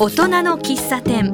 [0.00, 1.32] 大人の喫茶店。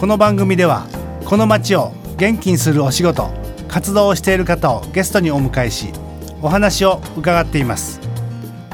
[0.00, 0.86] この番組では
[1.26, 3.28] この街を元気にするお仕事
[3.68, 5.92] 活動をしている方をゲストにお迎えし
[6.40, 8.00] お話を伺っています。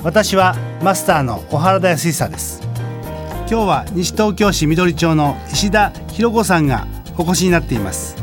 [0.05, 0.55] 私は
[0.85, 2.63] マスターの小原田康久です。
[2.63, 6.87] 今日は西東京市緑町の石田博子さんが
[7.19, 8.22] お越しになっています。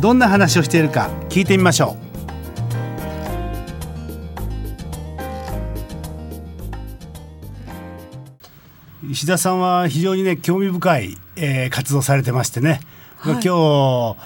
[0.00, 1.96] どんな話をしているか聞いてみましょ
[9.02, 9.10] う。
[9.10, 12.80] 石田さんは非常にね興味深い、えー、活動されてましてね、
[13.16, 14.16] はい、今日お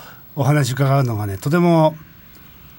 [0.44, 1.96] 話伺うのがねとても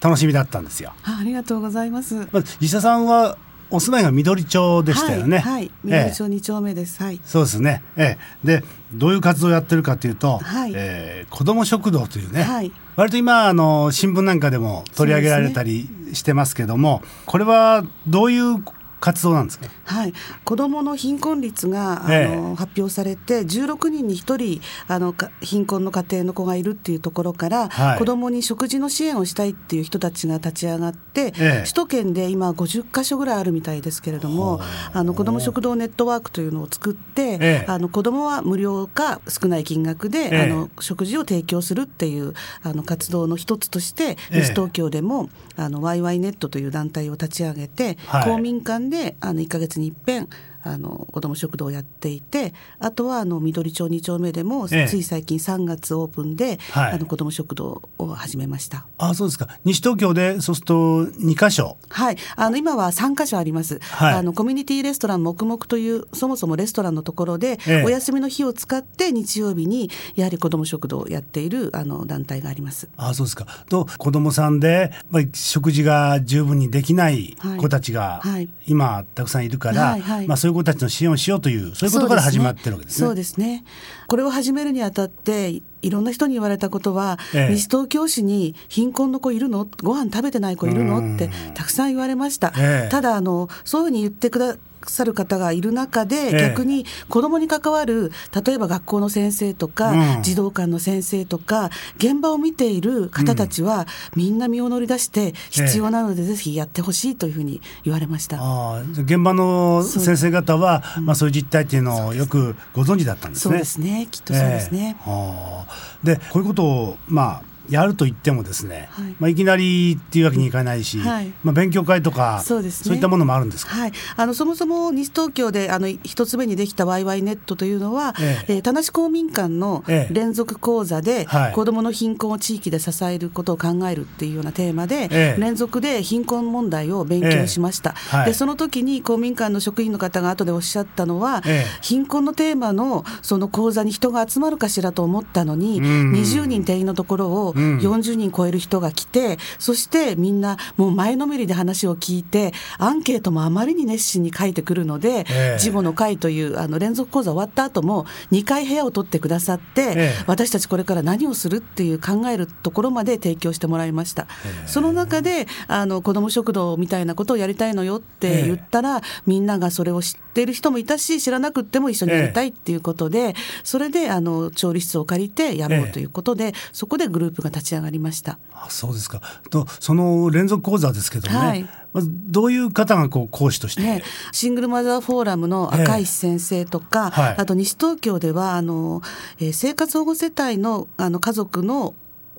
[0.00, 0.92] 楽しみだったんですよ。
[1.02, 2.28] ありがとうございます。
[2.30, 3.38] まず石田さんは
[3.74, 5.38] お住まいが緑町でしたよね。
[5.38, 7.02] はい、はい、緑町二丁目です。
[7.02, 7.20] はい。
[7.24, 7.82] そうですね。
[7.96, 18.62] ええ、でどういう活動をやってるかというと、はい、えー、子ども食堂というね、はい、割と今あの新聞なんかでも取り上げられたりしてますけども、ね、これはどういう
[19.00, 20.12] 活動なんですか、はい、
[20.44, 34.60] 子どもの貧困率が、あの発表されて16人に1人あの貧困の家庭の子がいるっていうところから、はい、子どもに食事の支援をしたいっていう人たちが立ち上がって、え首都圏で今50か所ぐらいあるみたいですけれども
[34.92, 50.28] あの子ども食堂ネットワークというのを作って、えあの子どもは無料か少ない金額で、あの食事を提供するっていうあの活動の一つとして、西東京でもあのワイワイネットという団体を立ち上げて、はい、公民館でであの1ヶ月に一遍
[50.64, 58.86] あの子ども食堂をやっていてあとはあの緑町2丁目でも、つい最近3月オープンで、はい、あの子ども食堂を始めました。
[58.98, 59.48] あそうですか。
[59.64, 61.76] 西東京でそうすると2か所。
[61.88, 62.16] はい。
[62.36, 72.88] あの今は3か所あります、はい、あのコミュニティレストラン黙々というそもそもレストランのところで、お休みの日を使って日曜日にやはり子ども食堂をやっているあの団体があります。
[72.96, 73.46] あそうですか。
[73.68, 77.36] と子どもさんで、まあ、食事が十分にできない。
[77.58, 83.06] 子たちが、はい、今たくさんいるから、はいはい、まあ、そういう子たちの支援をしようというそういうことから始まってるわけですね。
[83.06, 83.64] そうですね。
[84.06, 85.50] これを始めるにあたって
[85.82, 89.68] いろんな人に言われたことは、ええ、西東京市に貧困の子いるの？
[89.82, 91.16] ご飯食べてない子いるの？
[91.16, 92.52] ってたくさん言われました。
[92.56, 94.56] え、ただあのそういうふうに言ってくだ
[94.90, 98.12] さる方がいる中で、逆に子どもに関わる
[98.44, 113.52] 例えば学校の先生とか、うん、児童館の先生とか現場を見ている方たちは、うん、みんな身を乗り出して必要なのでぜひやってほしいというふうに言われました、あ現場の先生方はそう,、まあ、そういう実態っていうのをよくご存知だったんですね。
[113.52, 114.08] そうですね。
[114.10, 114.96] きっとそうですね。
[115.00, 115.66] えー、
[116.02, 119.14] でこういうことをまあやると言ってもですね、はい。
[119.18, 128.54] まあ、いきなりっていうわけにいかないし、はい、まあ、勉強会とかそうです、ね、そういったものもあるんですか、はい、あのそもそも西東京であの一つ目にできたワイワイネットというのは、ええ。
[128.56, 141.42] えー、田無公民館の連続講座で、ええ、子どもの貧困を地域で支えることを考えるっていうようなテーマで、え、連続で貧困問題を勉強しました、はい、でその時に公民館の職員の方が後でおっしゃったのは、
[141.80, 164.26] 貧困のテーマのその講座に人が集まるかしらと思ったのに、20人定員のところを40人超える人が来て、そしてみんなもう前のめりで話を聞いて、アンケートもあまりに熱心に書いてくるので、えー、事の会というあの連続講座終わった後も2回部屋を取ってくださって、えー、私たちこれから何をするっていう考えるところまで提供してもらいました。
[164.44, 178.38] えー、その中であの子ども食堂みたいなことをやりたいのよって言ったら、みんながそれを知っている人もいたし知らなくても一緒にやりたいっていうことで、それであの調理室を借りてやろうということで、そこでグループが立ち上がりました。
[178.52, 179.20] あそうですか。
[179.50, 184.02] とその連続講座ですけどね、はい、まずどういう方がこう講師として、ね、
[184.32, 189.02] シングルマザーフォーラムの赤石先生とか、えーはい、あと西東京ではあの、
[189.38, 191.94] えー、生活保護世帯のあの家族の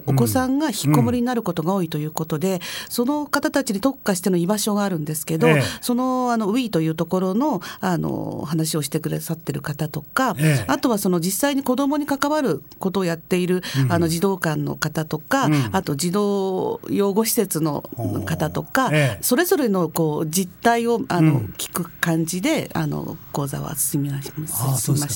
[0.06, 17.84] お子さんが引きこもりになることが多いということで、うん、その方たちに特化しての居場所があるんですけど、ええ、そのあの WE というところのあの話をしてくださってる方とか、え、あとはその実際に子どもに関わることをやっている、うん、あの児童館の方とか、うん、あと児童養護施設の
[18.26, 18.92] 方とか、
[19.22, 24.30] それぞれのこう実態をあの、聞く感じであの講座は進みまし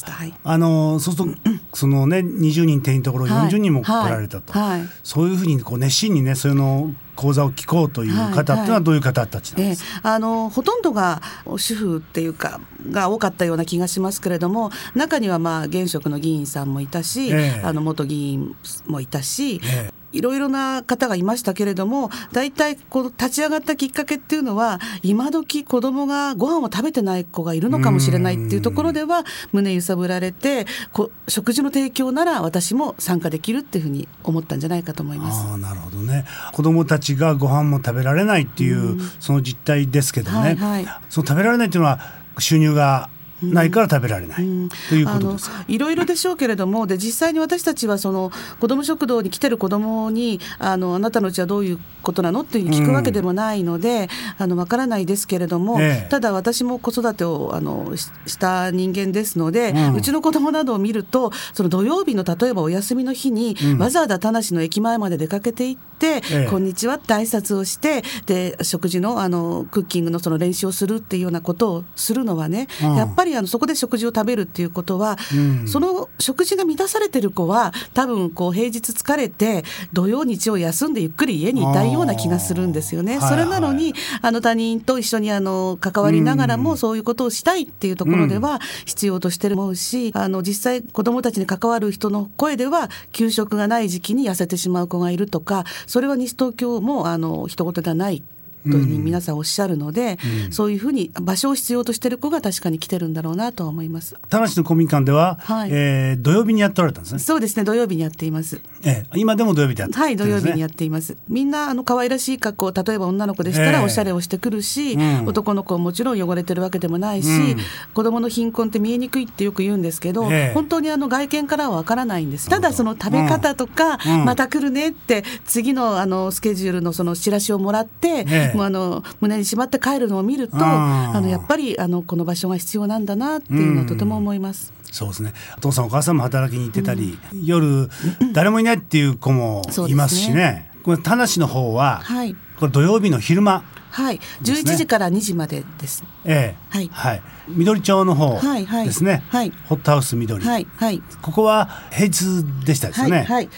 [0.04, 0.12] た。
[0.12, 4.54] はい、あのそうするとそのね20人定員のところ40人も来られたと。
[4.54, 4.69] はい。
[4.69, 4.69] はい
[5.04, 11.22] そういうふうにこう熱心にねそういうの講座を聞こうという方っていうのはどういう方たちなんですか、はいはい、あのほとんどが
[11.58, 12.62] 主婦っていうか
[12.92, 18.56] が多かったような気がしますけれども中にはまあ現職の議員さんもいたし、えー、あの元議員
[18.88, 35.46] もいたし、えーいろいろな方がいましたけれども大体この立ち上がったきっかけっていうのは今時子供がご飯を食べてない子がいるのかもしれないっていうところでは胸揺さぶられてこ食事の提供なら私も参加できるっていうふうに思ったんじゃないかと思います。
[35.48, 36.26] あなるほどね。
[36.54, 42.00] 子供たちがご飯も食べられないっていうその実態ですけどね、はいはい、その食べられないっていうのは
[42.40, 43.10] 収入が
[43.42, 45.52] ないから食べられない、うん、ということです。
[45.68, 52.42] いろいろでしょうけれどもで実際に私たちはその子ども食堂に来てる子どもにあのあなたのうちはどういうことなの？
[52.42, 75.18] っていう聞くわけでもないので、うん、あの分からないですけれども、ええ、ただ私も子育てをあのした人間ですので、うん、うちの子どもなどを見るとその土曜日の例えばお休みの日に、わざわざ田無の駅前まで出かけていって、え、こんにちはって挨拶をしてで食事のあのクッキングのその練習をするっていうようなことをするのはね、やっぱりあのそこで食事を食べるっていうことは、
[75.66, 79.64] その食事が満たされてる子は多分こう平日疲れて
[79.94, 83.20] 土曜日曜休んでゆっくり家にいたいような気がするんですよね。
[83.20, 98.24] それなのにあの他人と一緒にあの関わりながらもそういうことをしたいっていうところでは必要としてる思うし、あの実際子どもたちに関わる人の声では給食がない時期に痩せてしまう子がいるとかそれは西東京もあの一言ではない
[98.64, 104.16] というふうに皆さんおっしゃるので、うん、そういうふうに場所を必要としている子が確かに来てるんだろうなと思います。
[104.30, 107.20] 田無の公民館では、はい、えー、土曜日にやっておられたんですね。
[107.20, 108.62] そうですね、土曜日にやっています。
[108.84, 111.16] えー、今でも土曜日でやって、ね、はい、土曜日にやっています。
[111.28, 117.58] みんなあの可愛らしい格好、例えば女の子でしたらおしゃれをしてくるし、えーうん、男の子ももちろん汚れてるわけでもないし、うん、
[117.94, 122.50] 子供の貧困って見えにくいってよく言うんですけど、えー、本当にあの外見からはわからないんです。
[122.50, 134.74] ただその食べ方とか、うん、また来るねって次のあのスケジュールのそのチラシをもらって、えー、もうあの胸にしまって帰るのを見るとあのやっぱりあのこの場所が必要なんだなっていうのはとても思います。
[134.92, 135.34] そうですね。
[135.58, 137.90] お父さんお母さんも働きに行ってたり、うん、夜
[138.34, 140.36] 誰もいないっていう子もいますしね。
[140.36, 143.64] ねこれ田無の方は、はい、これ土曜日の昼間。
[143.92, 146.04] はい、十一時から二時までです。
[146.24, 148.40] ええ、はい、はい、緑町の方
[148.86, 149.24] ですね。
[149.30, 150.44] はい、ホットハウス緑。
[150.44, 153.18] はい、はい、ここは平日でしたですね。
[153.18, 153.50] はい、はい、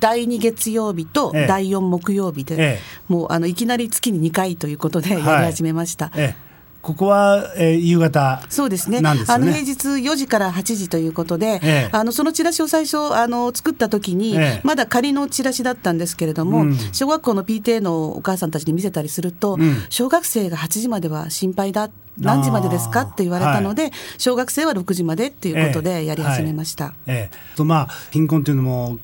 [0.00, 6.10] 第2月曜日と第4木曜日で、ええ、もうあのいきなり月に2回ということでやり始めました。
[6.14, 6.54] ええ。
[6.84, 8.98] ここは、えー、夕方、ね、そうですね。
[8.98, 21.88] あの平日4時から8時ということで、ええ、あのそのチラシを最初あの作った時に、え、まだ仮のチラシだったんですけれども、うん、小学校の PTA のお母さんたちに見せたりすると、うん、小学生が8時までは心配だ
[22.18, 26.92] 何時までですかって言われたので、はい、小学生は6時までっていうことでやり始めました。
[27.06, 27.56] ええ。
[27.56, 28.98] とまあ貧困というのも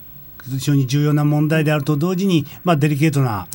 [0.45, 3.47] 非常に重要な問題であると同時に、まあ、デリケートな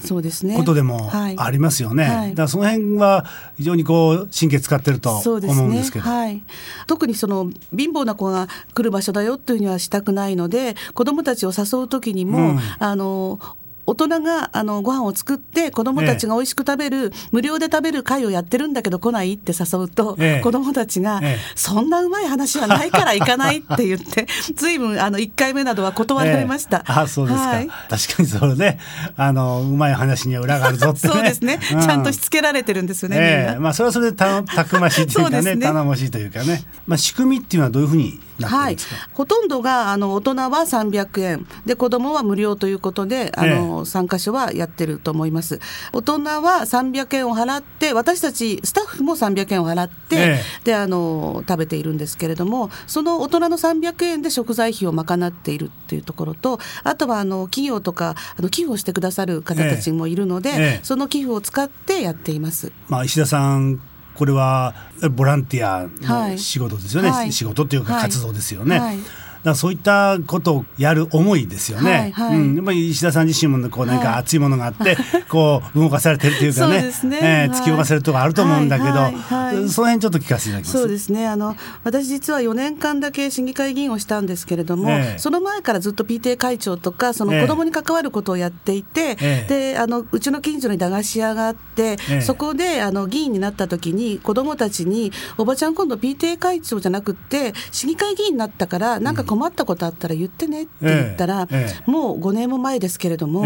[0.56, 2.04] ことでもありますよね。
[2.04, 3.26] はい、だからその辺は
[3.58, 6.44] 非常にこう神経使ってると思うんですけど、ねはい、
[6.88, 13.40] 特にその貧乏な子が来る場所だよというにはしたくないので子どもたちを誘う時にも、うん、あの
[13.86, 21.22] 大人があのご飯を作って子どもたちが美味しく食べる、ええ、無料で食べる会をやってるんだけど来ないって誘うと、え、子どもたちが、
[21.56, 26.84] そんなうまい話はないから行かないって言ってずいぶんあの1回目などは断られました。
[26.86, 28.80] あそうですか、はい、確かにそれで
[29.16, 33.58] あのうまい話には裏があるぞって、ね、そうですね、うん、ちゃんとしつけられてるんですよね。
[33.60, 35.58] まあそれはそれでたたくましいというかねね。
[35.58, 38.78] 頼もしいというかね、まあ、仕組みっていうのはどういうふうにはい、
[39.14, 41.48] ほとんどがあの大人は300円。
[41.66, 45.60] で子供は無料ということであの、え3か所はやってると思います。
[45.94, 62.72] 大人は300円を払って私たちスタッフも300円を払って、えであの食べているんですけれどもその大人の300円で食材費を賄っているっていうところとあとはあの企業とかあの寄付をしてくださる方たちもいるので、え、その寄付を使ってやっています。
[62.89, 63.82] まあ、石田さん
[64.15, 64.74] これは
[65.12, 65.88] ボランティア
[66.32, 68.79] の仕事ですよね、はい、仕事っていうか活動ですよね。
[68.79, 69.00] はい
[69.46, 71.92] だそういったことをやる思いですよね。
[71.92, 77.20] はいはい、うん、やっぱり石田さん自身もこう何か熱いものがあって、はい、こう動かされてるというかね、ね。
[77.22, 80.78] えー、突き動かせるところあると思うんだけど、はいはいはい、その辺ちょっと聞かせていただきます。
[80.80, 81.28] そうですね。
[81.28, 103.46] あの私実は4年間だけ市議会議員をしたんですけれども、えー、その前からずっと PTA 会長とかその子どもに関わることをやっていて、えー、であのうちの近所に駄菓子屋があって、えー、そこであの議員になった時に子どもたちにおばちゃん今度 PTA 会長じゃなくって市議会議員になったからなんか困ったことあったら言ってねって言ったら、ええ、もう5年も前ですけれども、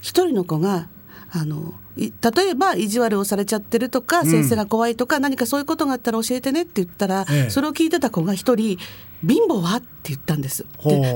[0.00, 0.88] 一、人の子が
[1.32, 2.10] あの例
[2.48, 8.78] えば意地悪をされちゃってるとか、先生が怖いとか何かそういうことがあったら教えてねって言ったら、それを聞いてた子が一人
[9.26, 10.66] 貧乏はって言ったんです。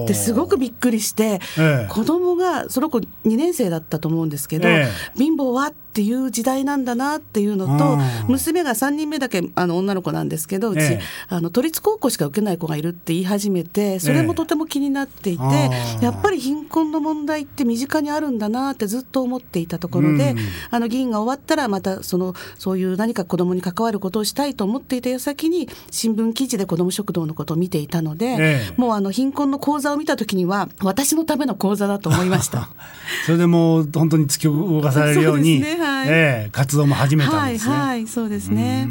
[0.06, 7.98] ですごくびっくりして、ええ、子供がその子2年生だったと思うんですけど、ええ、貧乏はっていう時代なんだなっていうのと、
[8.28, 10.84] 娘が3人目だけあの女の子なんですけどうち、え。
[10.84, 15.44] え、あの都立高校しか受けない子がいるって言い始めてそれもとても気になっていて、
[16.00, 20.38] やっぱり貧困の問題って身近にあるんだなってずっと思っていたところで、うん、
[20.70, 32.68] あの議員が終わったらまたそのそういう何か子どもに関わることをしたいと思っていた矢先に新聞記事で子ども食堂のことを見ていたので、え、もうあの貧困の講座を見た時には私のための講座だと思いました。
[33.26, 37.74] それでも本当に突き動かされるように、ねはい、えー、活動も始めたんですね。
[37.74, 38.88] はい、はい、そうですね。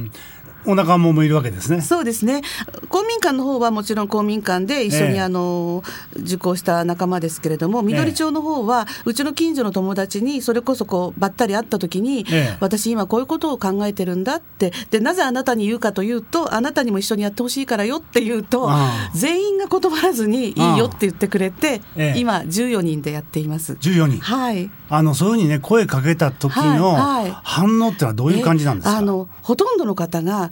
[0.65, 1.81] お仲間もいるわけですね。
[1.81, 2.41] そうですね。
[2.89, 5.83] 公民館の方はもちろん公民館で一緒にあの、
[6.15, 12.25] 受講した仲間ですけれども、緑町の方はうちの近所の友達にそれこそこうばったり会った時に、
[12.59, 18.69] 私今こういうことを考えてるんだってでなぜあなたに言うかというとあなたにも一緒にやってほしいからよって言うと
[19.13, 21.81] 全員が断らずにいいよって言ってくれて、
[22.15, 23.73] 今14人でやっています。
[23.73, 24.19] 14人。
[24.21, 24.69] はい。
[24.89, 26.95] あのそういうふうにね声かけた時の
[27.43, 30.51] 反応ってのはどういう感じなんですか、あのほとんどの方が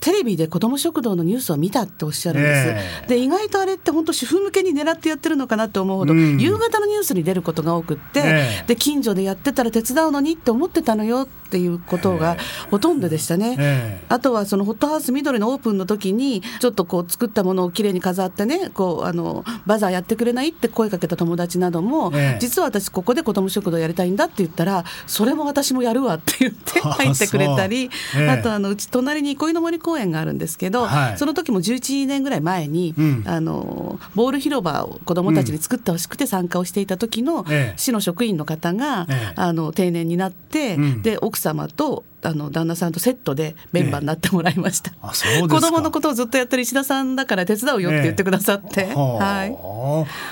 [0.00, 3.04] テレビで子ども食堂のニュースを見たっておっしゃるんです、え。
[3.06, 8.60] ー、で意外とあれって本当主婦向けに狙ってやってるのかなって思うほど、うん、夕方のニュースに出ることが多くって、え。
[8.64, 12.36] ー、で近所でやってたら手伝うのにって思ってたのよっていうことが
[12.70, 14.00] ほとんどでしたね、え。
[14.08, 27.90] ー、あとはそのホットハウス緑のオープンの時にちょっとこう作ったものをきれいに飾ってねこうあのバザーやってくれないって声かけた友達なども、実は私ここで子ども食堂やりたいんだって言ったらそれも私もやるわって言って入ってくれたり
[28.28, 49.50] あとあのうち隣に憩いの森公園があるんですけど、はい、その時も11年ぐらい前に、うん、あのボール広場を子どもたちに作ってほしくて参加をしていた時の市の職員の方が、ええ、あの定年になって、うん、で奥様とあの旦那さんとセットでメンバーになってもらいました、ええ、子供のことをずっとやってる石田さんだから手伝うよって言ってくださって、え、はい、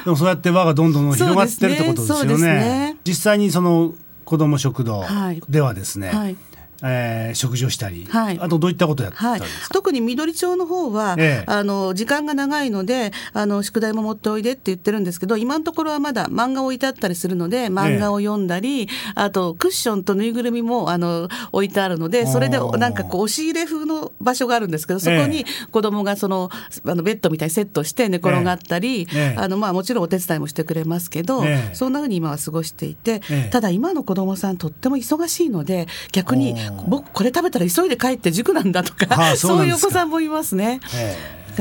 [0.05, 3.95] でもそうやって輪がどんどん広がってるってことですよね、ね、実際にその
[4.25, 5.05] 子ども食堂
[5.49, 6.37] ではですね、はいはい
[6.83, 26.51] えー、食事をしたり、はい、あとどういったことやったんですか、はい、特に緑町の方は、ええ、あの時間が長いのであの宿題も持っておいでって言ってるんですけど今のところはまだ漫画を置いてあったりするので漫画を読んだり、え、あとクッションとぬいぐるみもあの置いてあるのでそれでなんかこう押し入れ風の場所があるんですけどそこに子供がその
[26.87, 36.55] あのベッドみたいにセットして寝転がったり、あのまあ、もちろんお手伝いもしてくれますけど、そんなふうに今は過ごしていて、ただ今の子供さんとっても忙しいので逆に
[36.87, 40.81] 僕これ食べたら急いで帰って塾なんだとかそういうお子さんもいますね。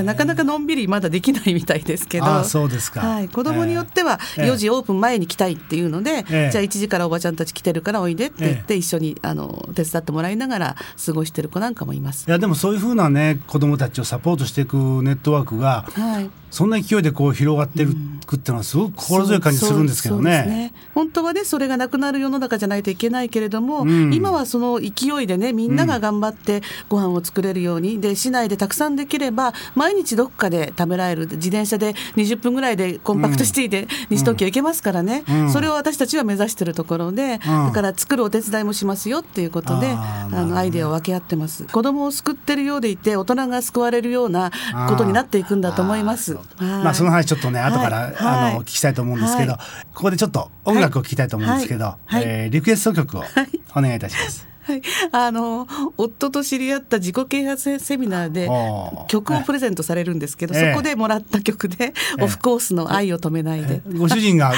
[0.01, 2.43] なかなかのんびりまだできないみたいですけど。
[2.45, 12.25] そうですか、はい、子供によっては4時オープン前に来たいっていうので、えじゃあ1時からおばちゃんたち来てるからおいでって言って一緒にあの手伝ってもらいながら過ごしてる子なんかもいます。
[12.27, 20.45] いやでもそういうふうなね子供たちをサポートしていくネットワークが、はい、そんな勢いでこう広がってるっていうのはすごく心強い感じするんですけどね。
[20.45, 20.73] ね。
[20.93, 41.65] 本当はねそれがなくなる世の中じゃないといけないけれども、うん、今はその勢いでねみんなが頑張ってご飯を作れるように、で市内でたくさんできれば毎日どっかで食べられる自転車で20分ぐらいでコンパクトシティで西東京行けますからね、うん、それを私たちは目指してるところで、だから作るお手伝いもしますよっていうことであのアイデアを分け合ってます。
[41.65, 44.51] 子供を救ってるようでいて大人が救われるような
[44.87, 46.37] ことになっていくんだと思います。
[46.59, 49.57] まあその話ちょっとね後から、はい、あの聞きたいと思うんですけど、
[49.93, 53.23] ここでちょっと音楽を聴きたいと思うんですけど、はい、えー、リクエスト曲を
[53.75, 54.52] お願いいたします。
[54.63, 55.67] はい、あの
[55.97, 58.49] 夫と知り合った自己啓発セミナーで
[59.07, 63.81] 曲をプレゼントされるんですけど、そこでもらった曲で、オフコースの愛を止めないで。
[63.97, 64.53] ご主人が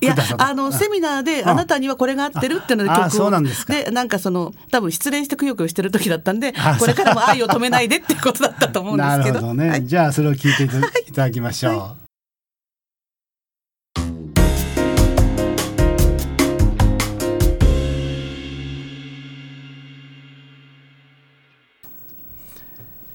[0.00, 1.54] いやあのセミナーであ。
[1.54, 3.30] なたにはこれが合ってるっていうので曲を。
[3.66, 9.34] でなんかその多分失恋してくよくよしてる時だったんでこれからも愛を止めないでっていうことだったと思うんですけど。
[9.34, 12.03] なるほどね、じゃあそれを聞いていただきましょう。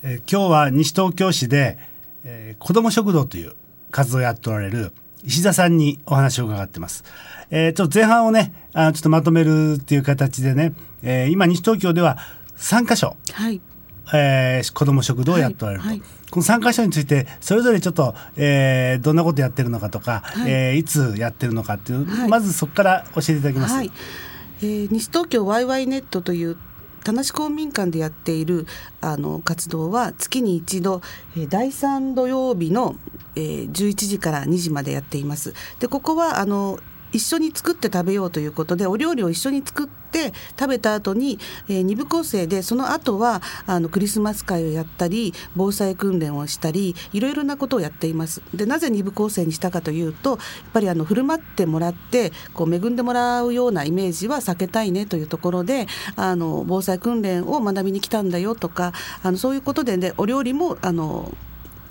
[0.09, 1.77] えー、今日は西東京市で、
[2.23, 3.53] えー、子ども食堂という
[3.91, 4.91] 活動をやっておられる
[5.23, 7.03] 石田さんにお話を伺ってます。
[7.51, 10.73] えー、ちょっと前半をねあのちょっとまとめるっていう形でね、
[11.03, 12.17] えー、今西東京では
[12.57, 13.61] 3か所、はい
[14.11, 15.89] えー、子ども食堂をやっておられると。
[15.89, 23.73] はいはいこの3か所についてそれぞれちょっと、えー、どんなことやってるのかとか、はいえー、いつやってるのかっていう、はい、まずそこから教えていただきます。
[23.73, 23.91] はい、
[24.61, 26.55] えー、西東京ワイワイネットという
[27.03, 28.65] 田無公民館でやっている
[29.01, 31.01] あの活動は月に一度、
[31.49, 32.95] 第3土曜日の、
[33.35, 35.53] えー、11時から2時までやっています。
[35.79, 36.79] でここはあの
[37.11, 48.41] 一緒に作って食べようということでお料理を一緒に作って食べた後に、えー、2部構成でその後はあのクリスマス会をやったり防災訓練をしたりいろいろなことをやっています。
[48.53, 50.39] でなぜ2部構成にしたかというとやっ
[50.73, 61.31] ぱりあの振る舞ってもらってこう恵んでもらうようなイメージは避けたいねというところであの防災訓練を学びに来たんだよとかあのそういうことで、ね、お料理もあの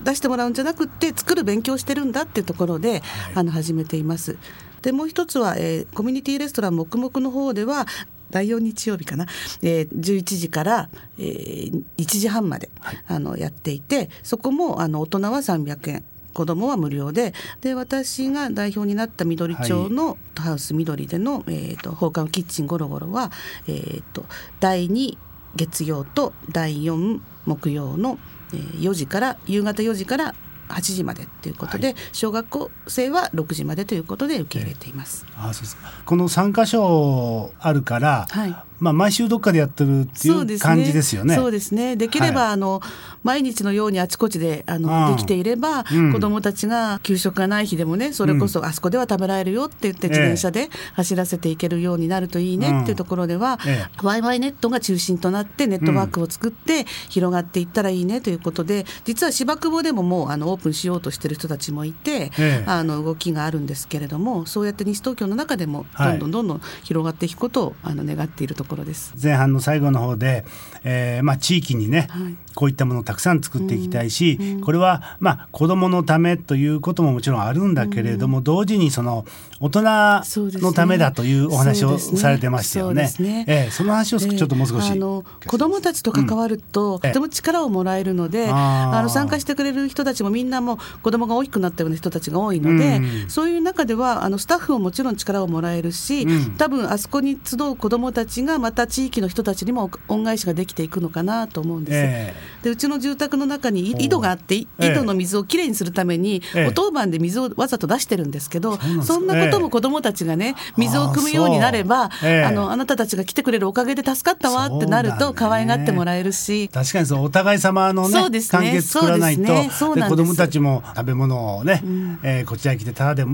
[0.02, 3.02] 出してもらうんじゃなくって作る勉強してるんだっていうところで、はい、
[3.36, 4.38] あの始めています。
[4.82, 7.86] でもう一つは、えー、コミュニティレストラン黙々の方では
[8.30, 9.26] 第4日曜日かな、
[9.62, 10.88] えー、11時から、
[11.18, 23.32] えー、1時半まで、はい、あのやっていてそこもあの大人は300円子供は無料でで私が代表になった緑町のハウス緑での、はい、えーと、放課後キッチンゴロゴロは、
[23.66, 24.24] えーと、
[24.60, 25.18] 第2
[25.56, 30.34] 月曜と第4木曜の、えー、4時から夕方4時から
[30.68, 35.26] 8時までということで、はい、小学校生は6時までということで受け入れています。
[35.28, 41.34] えー、あそうですこの3箇所あるから、はい、まあ、毎週どっかでやってるっていう感じですよね。
[41.34, 41.96] そうですね。
[41.96, 42.80] できれば、はい、あの
[43.24, 69.14] 毎日のようにあちこちであの、できていれば、うん、子どもたちが給食がない日でもねそれこそ、あそこでは食べられるよって言って自転車で走らせていけるようになるといいねっていうところでは、ええ、ワイワイネットが中心となってネットワークを作って広がっていったらいいねということで実は芝久保でももうあのオープンしようとしてる人たちもいて、え、あの動きがあるんですけれどもそうやって西東京の中でもどんどんどんどん広がっていくことをあの願っているところです。
[69.20, 70.44] 前半の最後の方で、
[70.84, 79.24] えーまあ、地域にね、はい、こういったものをたくさん作っていきたいし、うんうん、これは、まあ、子どものためということももちろんあるんだけれども、うん、同時にその
[79.60, 83.08] 大人のためだというお話をされてましたよね。
[83.08, 83.44] そ、ね。
[83.48, 84.92] えー、その話をちょっともう少し。
[84.92, 101.98] あの子どもたちと関わると、とても力をもらえるので、あの参加してくれる人たちもみんなも子どもが大きくなったような人たちが多いので、そういう中ではあのスタッフももちろん力をもらえるし、多分あそこに集う子どもたちがまた地域の人たちにも恩返しができていくのかなと思うんです。
[101.98, 118.58] えー、でうちの住宅の中に井戸があって井戸の水をきれいにするために、えー、お当番で水をわざと出してるんですけど、そんなことも子どもたちがね水を汲むようになればあのあなたたちが来てくれるおかげで助かったわってなると可愛がってもらえるし、確かにそうお互い様のねそうですね。
[118.58, 119.70] 関係作らないと、ね、
[120.08, 123.24] 子どもたちも食べ物をね、うん、えー、こちらに来てただで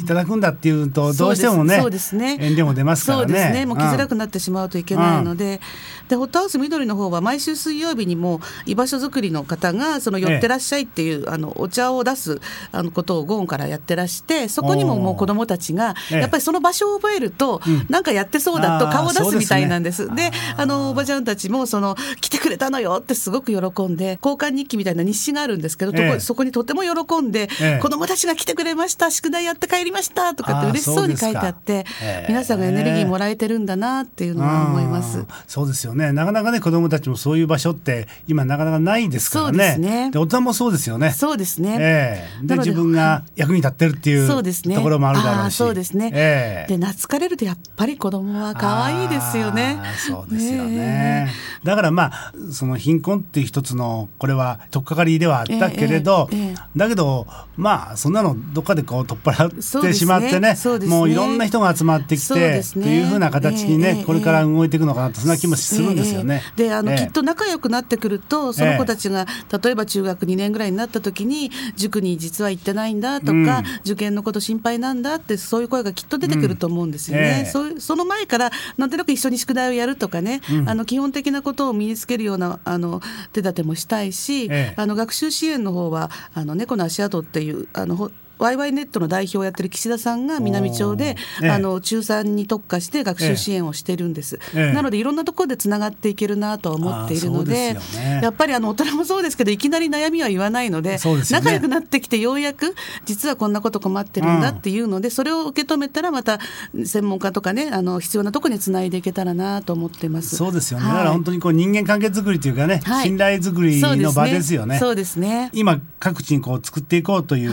[0.00, 2.38] いただくんだっていうとどうしてもねそうですね。
[2.40, 3.24] 遠慮も出ますからね。
[3.24, 3.66] そうですね。
[3.66, 5.60] もう来づらくなってしまうといけないので、
[6.02, 12.40] うん、でホットハウス緑の方は毎週水曜日にも居場所づくりの方がその寄ってらっしゃいっていう、ええ、あのお茶を出す
[12.72, 20.08] あのことを午後からやってらしてそこにももう子どもたちがやっぱりその場所を覚えると、え、なんかやってそうだと顔を出すみたいなんです。
[20.08, 27.48] で、ね、あのおばちゃんたちもその来てくれたのよってすごく喜んで交換日記みたいな日誌があるんですけど、そこにとても喜んで、
[27.80, 31.84] 子どもたちが来てくれました宿題やって帰りましたとかって嬉しそうに書いてあって
[32.28, 35.24] 皆さんがエネルギーもらえてるんだなっていうのは思います。
[35.46, 39.76] そうですよねなかなかね子どもたちもそういう場所って今なかなかないですからね。
[39.78, 41.12] でねで大人もそうですよね。
[41.12, 41.76] そうですね。
[41.80, 45.56] えー、で自分が役に立ってるっていうそうですねところもあるだろうし。
[45.56, 46.10] そうですね。
[46.12, 49.78] えー、で懐かれるとやっぱり子供は可愛いですよね。
[50.06, 51.28] そうですよね。
[51.64, 57.26] だからまあその貧困っていう一つのこれは取っかかりではあったけれど、えーえー、だけど
[57.56, 66.42] まあそんなのどっかでこう取っ払ってしまってね、ね、もういろんな人が集まってきて、ね、っていうふうな形にね、これから動いていくのかなとそんな気もするんですよね。
[66.56, 69.26] であの、きっと仲良くなってくるとその子たちが
[69.62, 73.46] 例えば中学2年ぐらいになった時に塾に実は行ってないんだとか、うん、
[73.84, 77.22] 受験のこと心配なんだってそういう声がきっと出てくると思うんですよね。
[77.22, 77.46] うん。
[77.46, 83.00] えー、そその前からなんとなく一緒に宿題をやるとかね、うん、あの基本的なことを身につけるようなあの
[83.32, 100.98] 手立てもしたいし、えー、あの学習支援の方はあの猫の足跡っていうあのワイワイネットの代表をやってる岸田さんが南町で、ええ、あの中3に特化して学習支援をしてるんです、え、なのでいろんなところでつながっていけるなとは思っているので、ね、やっぱりあの大人もそうですけどいきなり悩みは言わないので、ね、
[101.30, 106.38] 仲良くなってきてようやく実はこんなこと困ってるんだっていうので、うん、それを受け止めたらまた
[106.84, 110.36] 専門家とかねあの必要なところにつないでいけたらなと思ってます。
[110.36, 114.78] そうですよね、はい、だから本当にこう人間関係作りというかね、はい、信頼作りの場ですよね。
[114.78, 115.50] そうですね。
[115.52, 117.52] 今各地にこう作っていこうという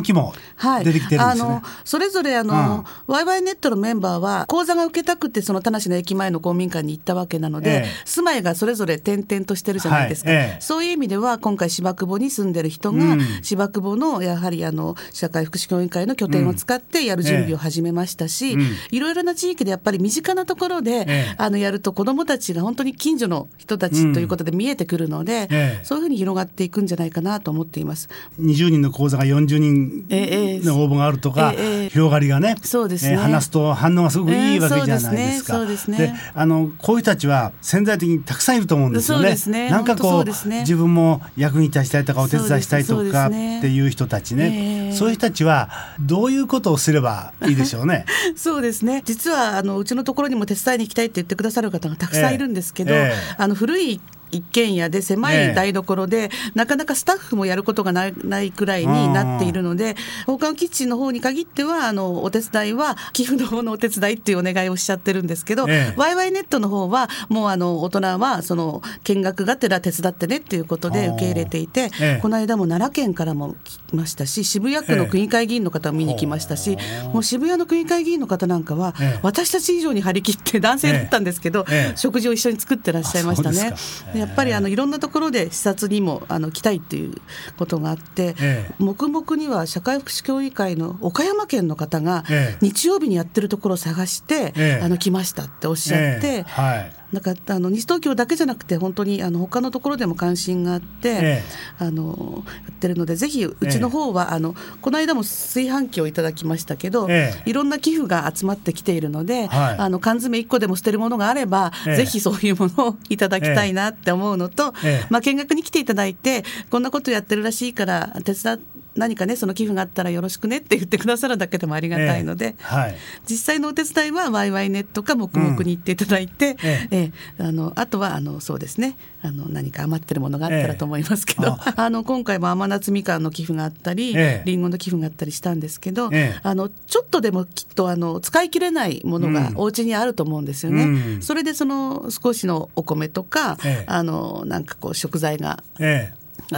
[0.00, 0.84] 動きも、はい。
[0.84, 1.48] 出てきてるんですね。
[1.48, 10.38] あのそれぞれあの、ワイワイネットのメンバーは講座が受けたくてその田無の駅前の公民館に行ったわけなので、ええ、住まいがそれぞれ転々としてるじゃないですか、はい。
[10.40, 28.08] え、そういう意味では今回芝久保に住んでる人が、うん、芝久保のやはりあの社会福祉協議会の拠点を使ってやる準備を始めましたし、うん、いろいろな地域でやっぱり身近なところで、あのやると子どもたちが本当に近所の人たちということで見えてくるので、うん、そういうふうに広がっていくんじゃないかなと思っています。
[28.40, 31.52] 20人の講座が40人人の応募があるとか、
[31.90, 35.64] 広がりがねそうですね、話すと反応がすごくいいわけじゃないですか。
[35.64, 39.34] であのこういう人たちは潜在的にたくさんいると思うんですよね。
[39.46, 39.70] ね。
[39.70, 48.06] なんかこう、ね、自分も役に立ちたいとかお手伝いしたいとかっていう人たちね、そういう人たちはどういうことをすればいいでしょうね。
[48.36, 49.02] そうですね。
[49.04, 52.94] 実はあのうちのところにも手伝いに行きたいって言ってくださる方がたくさんいるんですけど、
[53.36, 76.76] あの古い一軒家で狭い台所で、ええ、なかなかスタッフもやることがないないくらいになっているので放課後キッチンの方に限ってはあのお手伝いは寄付の方のお手伝いっていうお願いをしちゃってるんですけど、ええ、ワイワイネットの方はもうあの大人はその見学がてら手伝ってねっていうことで受け入れていて、え、この間も奈良県からも来ましたし渋谷区の区議会議員の方も見に来ましたし、
[77.12, 81.66] もう渋谷の区議会議員の方なんかは、私たち以上に張り切って男性だったんですけど、
[81.96, 83.74] 食事を一緒に作ってらっしゃいましたね。
[84.20, 87.14] やっぱりあのいろんなところで視察にもあの来たいっていう
[87.56, 92.24] ことがあって、ええ、黙々には社会福祉協議会の岡山県の方が
[92.60, 101.42] 日曜日にやってるところを探して、え、あの来ましたっておっしゃって、はいなんかあの西東京だけじゃなくて本当にあの他のところでも関心があって、ええ、
[101.78, 107.08] あのやってるのでぜひうちの方は、え、あのこの間も炊飯器をいただきましたけど、
[107.44, 114.72] いろんな寄付が集まってきているので、はい、あの缶詰1個でも捨てるものがあれば、ぜひそういうものをいただきたいなって思うのと、
[115.08, 122.96] まあ、見学に来ていただいてこんなことやってるらしいから手伝って何かねその寄付があったらよろしくねって言ってくださるだけでもありがたいので、えーはい、
[123.28, 127.42] 実際のお手伝いはワイワイネットか黙々に行っていただいて、うん、ええ。
[127.42, 128.96] ー、あのあとはあのそうですね。
[129.22, 140.84] あの何か余ってるものがあったらと思いますけど、えー、あの今回も甘夏みかんの寄付があったり、えー、リンゴの寄付があったりしたんですけど、えー、あのちょっとでもきっとあの使い切れないものがお家にあると思うんですよね。
[140.84, 140.86] う
[141.18, 145.62] ん、それでその少しのお米とか、あのなんかこう食材が、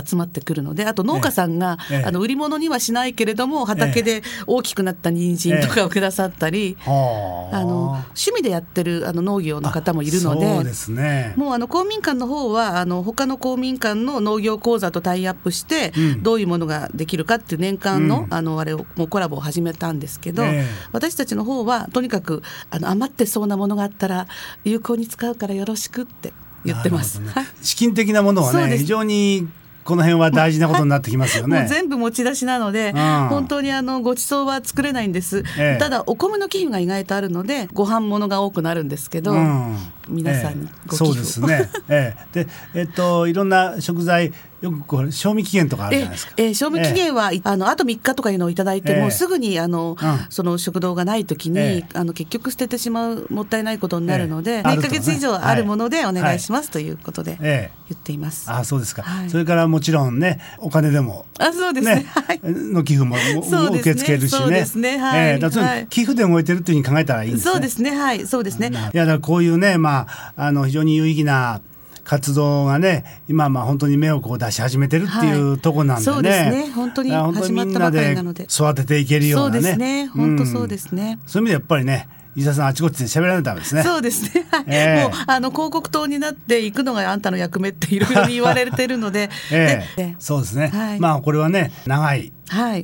[0.06, 7.72] 集まってくるのであと農家さんが、ええ、あの売り物にはしないけれども畑で大きくなった人参とかをくださったり、え、あ。
[7.72, 20.44] の趣味でやってるあの農業の方もいるのでそうですね、もうあの公民館の方はあの他の公民館の農業講座とタイアップして、うん、どういうものができるかっていう年間のうん、あのあれをもうコラボを始めたんですけど、
[20.92, 24.26] 私たちの方はとにかくあの余ってそうなものがあったら
[24.64, 26.32] 有効に使うからよろしくって
[26.64, 27.20] 言ってます。
[27.20, 29.48] ね、資金的なものはね 非常に
[29.84, 31.66] この辺は大事なことになってきますよね。
[31.70, 35.44] 全部持ち出しなので、うん、本当にあのご馳走は作れないんです。
[35.58, 39.76] ええ、ただお米の寄付が意外とあるので、ご飯物が多くなるんですけど、うん、
[40.08, 41.70] 皆さんにご寄付、え、そうですね。
[41.88, 46.32] ええ、で、えっといろんな食材よくこれ賞味期限とかあるじゃないですか。
[46.36, 58.50] ええー、賞味期限は、えー、あのあと3日とかいうのを頂いて、えー、もうすぐにあの、うん、その食堂がない時に、えー、あの結局捨ててしまうもったいないことになるので、えー、1か月以上あるものでお願いします、ということで言っています。
[58.50, 61.86] あそうですか、はい、それからもちろんねお金でもあそうです。
[61.86, 64.38] ね、ね、はい、の寄付も受け付けるしね。
[64.38, 64.98] そうですね。
[64.98, 67.52] はい、えー、だ寄付で動いてるというふうに考えたらいいんですね。
[67.52, 67.90] そうですね。
[67.96, 68.26] はい。
[68.26, 68.70] そうですね。
[68.70, 71.60] いやだからこういうねまああの非常に有意義な
[72.04, 76.72] 活動がね今まあ本当に目をこう出し始めてるっていうとこなんでね、はい、そうですね。
[76.74, 78.44] 本当に始まったばかりなので。
[78.44, 79.60] 育てていけるようなね。
[79.60, 80.06] そうですね。
[80.08, 83.82] 本当そうですね、うん、そういう意味でやっぱりね伊沢さんあちこちで喋られたんですね。
[83.82, 84.46] そうですね。
[84.66, 90.68] えー、もうあの広告塔になっていくのがあんたの役目っていろいろ言われてるので、えー、そうですね。
[90.68, 92.32] はい、まあこれはね長い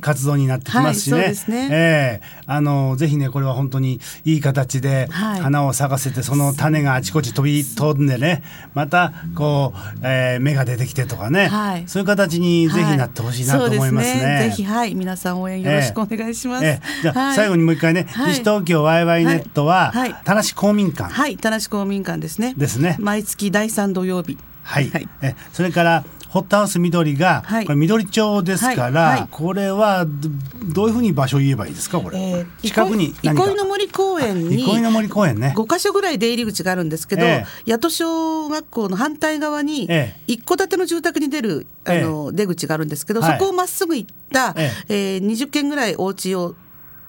[0.01, 1.17] 活動になってきますしね。
[1.17, 1.69] はいはい、ね。
[1.71, 11.49] えー、あのぜひねこれは本当にいい形で花を咲かせて、その種があちこち飛び飛んでねまたこう、えー、芽が出てきてとかね、
[11.87, 14.39] そういう形にぜひなってほしいなと思いますね。
[14.39, 14.49] ね。
[14.49, 14.95] ぜひはい。
[14.95, 16.65] 皆さん応援よろしくお願いします。
[16.65, 20.15] えー、じゃあ、最後にもう一回ね、西東京ワイワイネットは、はい。
[20.23, 21.13] 田無公民館。
[21.13, 21.37] はい。
[21.37, 22.53] 田無公民館ですね。
[22.57, 22.95] ですね。
[22.99, 24.37] 毎月第三土曜日。
[24.63, 24.89] はい。
[24.89, 25.35] はい、え。
[25.53, 29.19] それからホットハウス緑が、はい、これ緑町ですから、はい。
[29.21, 35.53] はい、これはどういうふうに場所を言えばいいですかこれ、えー、近くに憩いの森公園に憩いの森公園ね。
[35.57, 39.89] 5か所ぐらい出入り口があるんですけど、えー、八戸小学校の反対側に
[40.27, 46.55] 一戸建ての住宅に出るあの、出口があるんですけど、そこをまっすぐ行った、えー、えー、20軒ぐらいお家を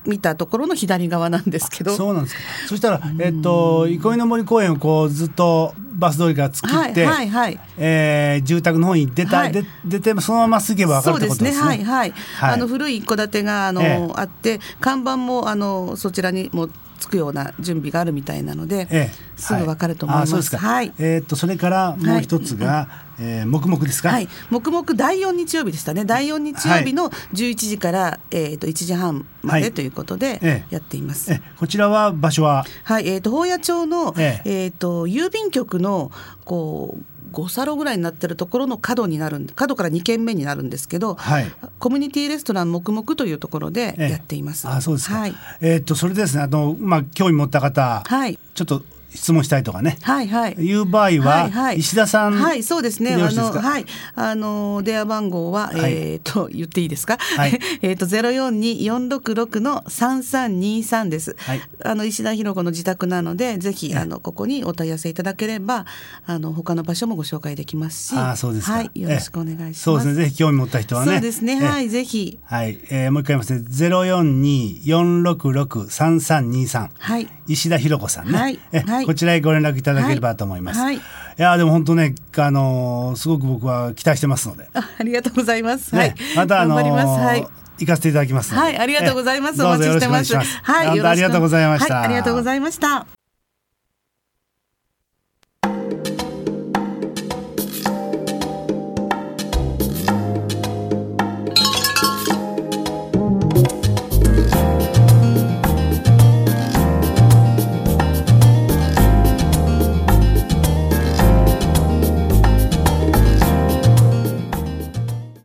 [0.06, 1.94] 見たところの左側なんですけど。
[1.94, 2.40] そうなんですか。
[2.68, 11.60] そしたら、えっと、憩いの森公園をこうずっとバス通りから突っ切って、はいはいはい、えー、住宅の方に出た、はい、で出てそのまま過ぎば分かるってことですね。
[11.60, 11.84] そうですね。
[11.84, 16.68] はいはい、はい、あの古い一戸建てがあの、えー、あって看板もあのそちらにも
[17.00, 20.56] つくような準備があるみたいなので、ええ、すぐわかると思います。
[20.56, 24.10] はい、はい、えー、っとそれからもう一つが、はい、えー、黙々ですか？
[24.10, 26.04] はい、黙々第四日曜日でしたね。
[26.04, 31.32] 第四日曜日の十一時から、はい、えー、っと一時半までということでやっています。
[31.32, 31.52] ええ。
[31.58, 32.64] こちらは場所は？
[32.84, 33.08] はい。
[33.08, 36.12] えー、っと宝谷町の、えー、っと郵便局の
[36.44, 41.46] こう5サロぐらいになってるところの角になる角から2軒目になるんですけど、はい、
[41.78, 44.66] コミュニティレストラン黙々というところでやっています。
[44.66, 48.82] ええ、あそうですか、はい、えー、っとそれですねあの、まあ、興味持った方、はい、ちょっと
[49.14, 53.14] 質問したいとかね、はいはい、いう場合は、はい石田さんはいそうですね。
[53.14, 53.86] あのはい。
[54.14, 65.86] あの電話番号は、はい、えっ、ー、と言っていいですか、はい、 えっとゼロ四二四六六の三三二三です、はい、あの石田博子の自宅なのでぜひ、あのここにお問い合わせいただければ
[66.26, 68.14] あの他の場所もご紹介できますし。
[68.16, 68.90] あそうですはい。
[68.94, 69.82] よろしくお願いします。
[69.82, 70.14] そうですね。
[70.14, 71.12] ぜひ興味持った人はね。
[71.12, 71.60] そうですね。
[71.60, 71.88] はい。
[71.88, 72.38] ぜひ。
[72.44, 73.64] はい、えー、もう一回言いますね。
[73.68, 76.90] ゼロ四二四六六三三二三。
[76.98, 77.28] はい。
[77.46, 80.80] 石田博子さんね、はい、え、はい、こちらへご連絡いただければと思います。
[80.80, 81.00] はい、い
[81.36, 84.68] やでも本当ねあのー、すごく僕は期待してますので。
[84.74, 85.94] あありがとうございます。
[85.94, 87.46] ね、はい、またあのー、はい。
[87.78, 89.62] 行かせていただきますはい、ありがとうございます。
[89.64, 90.34] お待ちしてます。
[90.34, 92.02] はい、ありがとうございました。
[92.02, 93.19] ありがとうございました。